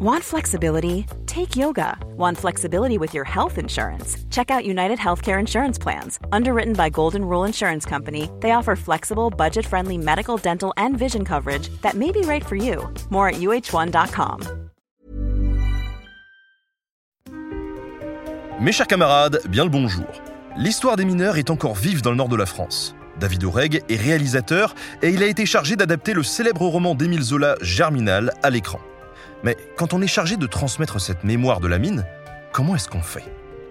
[0.00, 1.06] Want flexibility?
[1.26, 1.98] Take yoga.
[2.16, 4.16] Want flexibility with your health insurance?
[4.30, 6.20] Check out United Healthcare Insurance Plans.
[6.30, 11.24] Underwritten by Golden Rule Insurance Company, they offer flexible, budget friendly medical, dental, and vision
[11.24, 12.88] coverage that may be right for you.
[13.10, 14.42] More at uh1.com.
[18.60, 20.06] Mes chers camarades, bien le bonjour.
[20.56, 22.94] L'histoire des mineurs est encore vive dans le nord de la France.
[23.18, 27.56] David Oreg est réalisateur et il a été chargé d'adapter le célèbre roman d'Émile Zola
[27.62, 28.78] Germinal à l'écran.
[29.42, 32.04] Mais quand on est chargé de transmettre cette mémoire de la mine,
[32.52, 33.24] comment est-ce qu'on fait?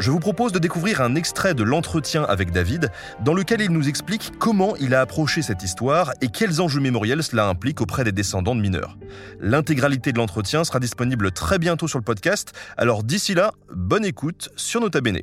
[0.00, 2.90] Je vous propose de découvrir un extrait de l'entretien avec David,
[3.24, 7.22] dans lequel il nous explique comment il a approché cette histoire et quels enjeux mémoriels
[7.22, 8.98] cela implique auprès des descendants de mineurs.
[9.40, 14.50] L'intégralité de l'entretien sera disponible très bientôt sur le podcast, alors d'ici là, bonne écoute
[14.56, 15.20] sur Nota Bene.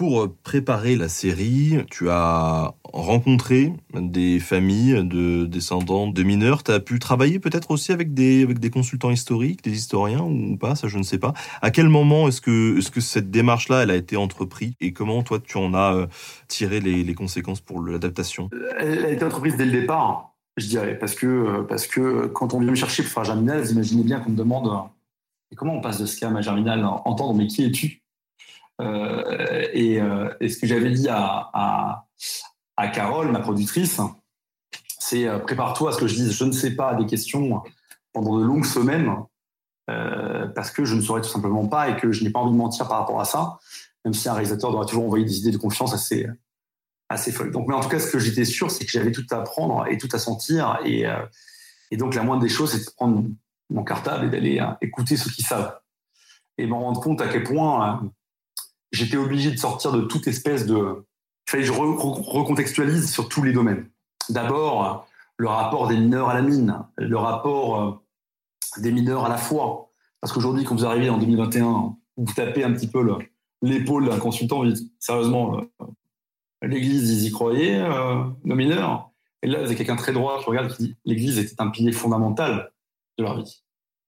[0.00, 6.62] Pour euh, préparer la série, tu as rencontré des familles de descendants de mineurs.
[6.62, 10.56] Tu as pu travailler peut-être aussi avec des, avec des consultants historiques, des historiens ou
[10.56, 11.34] pas, ça je ne sais pas.
[11.60, 14.72] À quel moment est-ce que, est que cette démarche-là, a été entreprise?
[14.80, 16.06] Et comment toi tu en as euh,
[16.48, 18.48] tiré les, les conséquences pour l'adaptation?
[18.78, 22.60] Elle a été entreprise dès le départ, je dirais, parce que, parce que quand on
[22.60, 24.66] vient me chercher pour faire Germinal, imaginez bien qu'on me demande
[25.56, 28.00] comment on passe de Scam à Germinal, entendre mais qui es-tu
[28.80, 32.06] euh, euh, et, ce que j'avais dit à,
[32.76, 34.00] à, Carole, ma productrice,
[34.98, 37.62] c'est euh, prépare-toi à ce que je dise je ne sais pas des questions
[38.12, 39.14] pendant de longues semaines
[40.54, 42.56] parce que je ne saurais tout simplement pas et que je n'ai pas envie de
[42.56, 43.58] mentir par rapport à ça,
[44.04, 46.28] même si un réalisateur doit toujours envoyer des idées de confiance assez,
[47.08, 47.50] assez folles.
[47.50, 49.88] Donc, mais en tout cas, ce que j'étais sûr, c'est que j'avais tout à apprendre
[49.88, 50.78] et tout à sentir.
[50.84, 51.06] Et,
[51.90, 53.24] et donc, la moindre des choses, c'est de prendre
[53.68, 55.76] mon cartable et d'aller écouter ceux qui savent.
[56.56, 58.12] Et me rendre compte à quel point
[58.92, 61.04] j'étais obligé de sortir de toute espèce de.
[61.46, 63.90] Il fallait que je recontextualise sur tous les domaines.
[64.28, 65.06] D'abord,
[65.36, 69.90] le rapport des mineurs à la mine, le rapport euh, des mineurs à la foi.
[70.20, 73.18] Parce qu'aujourd'hui, quand vous arrivez en 2021, vous tapez un petit peu
[73.62, 75.86] l'épaule d'un consultant, vous dites sérieusement, euh,
[76.62, 79.10] l'Église, ils y croyaient, euh, nos mineurs?
[79.42, 82.70] Et là, vous quelqu'un très droit qui regarde qui dit l'Église était un pilier fondamental
[83.16, 83.64] de leur vie.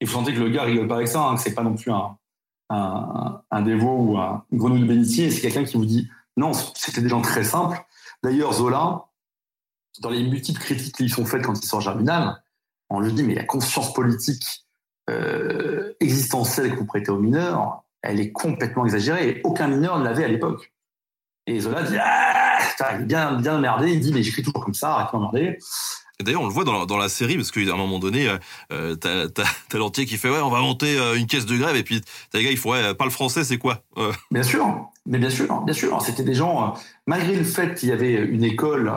[0.00, 1.74] Et vous sentez que le gars rigole pas avec ça, hein, que c'est pas non
[1.74, 2.16] plus un,
[2.70, 7.00] un, un dévot ou un, grenouille de bénitier, c'est quelqu'un qui vous dit non, c'était
[7.00, 7.82] des gens très simples.
[8.22, 9.06] D'ailleurs, Zola,
[10.00, 12.42] dans les multiples critiques qui sont faites quand il sort Germinal,
[12.90, 14.66] on lui dit mais la conscience politique
[15.08, 20.04] euh, existentielle que vous prêtez aux mineurs, elle est complètement exagérée et aucun mineur ne
[20.04, 20.72] l'avait à l'époque.
[21.46, 22.58] Et Zola dit ah,
[22.94, 25.58] il est bien, bien merdé, il dit mais j'écris toujours comme ça, arrête de m'emmerder.
[26.22, 28.38] D'ailleurs, on le voit dans, la série, parce qu'à un moment donné, euh,
[28.72, 29.44] euh t'as,
[29.78, 32.00] l'entier qui fait ouais, on va monter euh, une caisse de grève, et puis
[32.30, 34.12] t'as les gars, il faut ouais, parle français, c'est quoi euh?
[34.30, 36.00] Bien sûr, mais bien sûr, bien sûr.
[36.00, 36.74] C'était des gens,
[37.06, 38.90] malgré le fait qu'il y avait une école,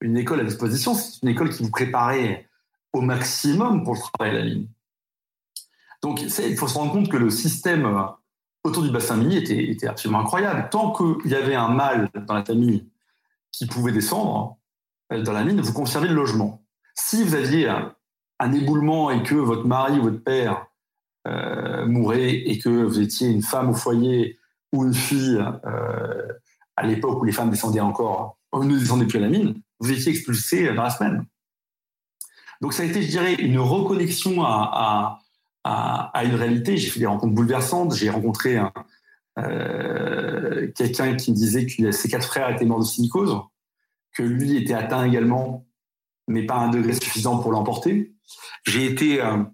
[0.00, 2.48] une école à disposition, c'est une école qui vous préparait
[2.92, 4.68] au maximum pour le travail à la ligne.
[6.02, 8.06] Donc, il faut se rendre compte que le système
[8.62, 10.68] autour du bassin minier était, était absolument incroyable.
[10.70, 12.86] Tant qu'il y avait un mâle dans la famille
[13.50, 14.65] qui pouvait descendre, euh,
[15.10, 16.62] dans la mine, vous conservez le logement.
[16.94, 20.66] Si vous aviez un, éboulement et que votre mari ou votre père
[21.26, 24.38] euh, mourait et que vous étiez une femme au foyer
[24.72, 26.32] ou une fille euh,
[26.76, 30.10] à l'époque où les femmes descendaient encore, ne descendaient plus à la mine, vous étiez
[30.10, 31.24] expulsé dans la semaine.
[32.60, 35.20] Donc ça a été, je dirais, une reconnexion à
[36.24, 36.76] une réalité.
[36.76, 37.94] J'ai fait des rencontres bouleversantes.
[37.94, 38.58] J'ai rencontré
[39.38, 43.38] euh, quelqu'un qui me disait que ses quatre frères étaient morts de silicose
[44.16, 45.66] que lui était atteint également,
[46.26, 48.14] mais pas à un degré suffisant pour l'emporter.
[48.64, 49.44] J'ai été euh,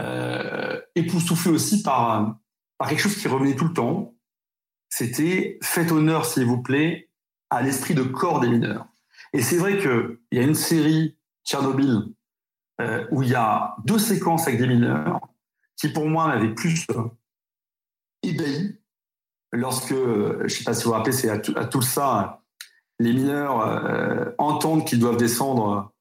[0.00, 2.38] euh, époustouflé aussi par,
[2.78, 4.14] par quelque chose qui revenait tout le temps.
[4.88, 7.10] C'était faites honneur, s'il vous plaît,
[7.50, 8.86] à l'esprit de corps des mineurs.
[9.32, 12.14] Et c'est vrai qu'il y a une série, Tchernobyl,
[12.80, 15.20] euh, où il y a deux séquences avec des mineurs
[15.76, 16.86] qui, pour moi, m'avaient plus
[18.22, 18.80] ébahi.
[19.52, 22.43] Lorsque, je ne sais pas si vous vous rappelez, c'est à, à tout ça,
[22.98, 25.92] les mineurs euh, entendent qu'ils doivent descendre,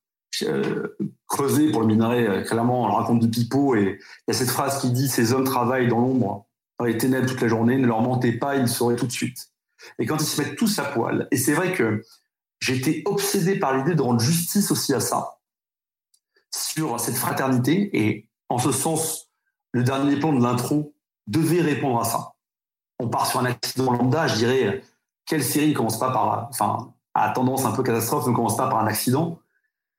[0.44, 0.96] euh,
[1.28, 2.28] creuser pour le minerai.
[2.28, 5.08] Euh, clairement, on leur raconte du pipeau et il y a cette phrase qui dit
[5.08, 6.48] Ces hommes travaillent dans l'ombre,
[6.80, 9.50] dans les ténèbres toute la journée, ne leur mentez pas, ils sauraient tout de suite.
[10.00, 12.04] Et quand ils se mettent tous à poil, et c'est vrai que
[12.60, 15.40] j'étais obsédé par l'idée de rendre justice aussi à ça,
[16.56, 19.30] sur cette fraternité, et en ce sens,
[19.72, 20.94] le dernier plan de l'intro
[21.28, 22.34] devait répondre à ça.
[23.00, 24.84] On part sur un accident lambda, je dirais,
[25.26, 28.70] quelle série ne commence pas par, enfin, à tendance un peu catastrophe, ne commence pas
[28.70, 29.40] par un accident.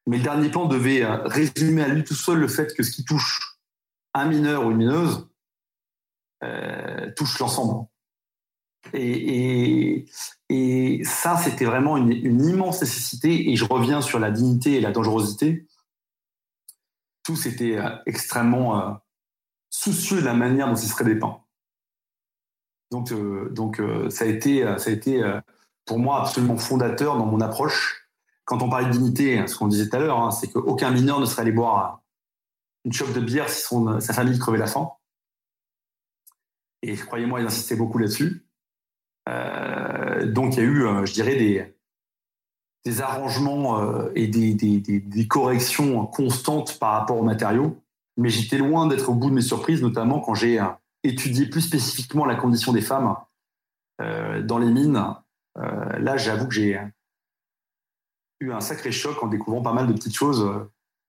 [0.07, 2.91] Mais le dernier plan devait euh, résumer à lui tout seul le fait que ce
[2.91, 3.59] qui touche
[4.13, 5.29] un mineur ou une mineuse
[6.43, 7.87] euh, touche l'ensemble.
[8.93, 10.05] Et,
[11.05, 13.51] ça, c'était vraiment une, immense nécessité.
[13.51, 15.67] Et je reviens sur la dignité et la dangerosité.
[17.23, 19.01] tous étaient extrêmement
[19.71, 21.41] soucieux de la manière dont ils seraient dépeints.
[22.93, 23.13] Donc,
[23.53, 25.23] donc ça a été, ça a été
[25.85, 28.09] pour moi absolument fondateur dans mon approche.
[28.45, 31.21] Quand on parlait de dignité, ce qu'on disait tout à l'heure, hein, c'est qu'aucun mineur
[31.21, 32.03] ne serait allé boire
[32.85, 33.65] une chope de bière si
[34.01, 34.91] sa famille crevait la faim.
[36.83, 38.47] Et croyez-moi, il insistait beaucoup là-dessus.
[39.29, 41.75] Euh, donc il y a eu, euh, je dirais, des,
[42.85, 47.83] des arrangements euh, et des, des, des, corrections constantes par rapport aux matériaux.
[48.19, 50.61] Mais j'étais loin d'être au bout de mes surprises, notamment quand j'ai
[51.03, 53.17] étudié plus spécifiquement la condition des femmes
[53.99, 55.17] dans les mines.
[55.57, 56.81] Là, j'avoue que j'ai
[58.41, 60.45] eu un sacré choc en découvrant pas mal de petites choses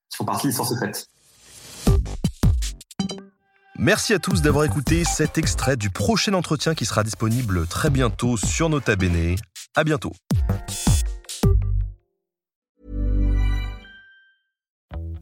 [0.10, 1.08] qui font partie des l'histoire secrète.
[3.78, 8.38] Merci à tous d'avoir écouté cet extrait du prochain entretien qui sera disponible très bientôt
[8.38, 9.36] sur Nota Bene.
[9.76, 10.14] À bientôt.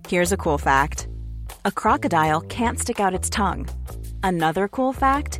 [0.07, 1.09] Here's a cool fact.
[1.65, 3.65] A crocodile can't stick out its tongue.
[4.21, 5.39] Another cool fact,